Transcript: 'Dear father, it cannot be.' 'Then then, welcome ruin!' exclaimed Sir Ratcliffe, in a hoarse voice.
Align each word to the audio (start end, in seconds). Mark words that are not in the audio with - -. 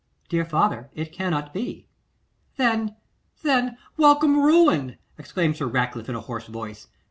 'Dear 0.29 0.43
father, 0.43 0.89
it 0.95 1.11
cannot 1.13 1.53
be.' 1.53 1.85
'Then 2.55 2.95
then, 3.43 3.77
welcome 3.97 4.39
ruin!' 4.43 4.97
exclaimed 5.19 5.57
Sir 5.57 5.67
Ratcliffe, 5.67 6.09
in 6.09 6.15
a 6.15 6.21
hoarse 6.21 6.47
voice. 6.47 6.87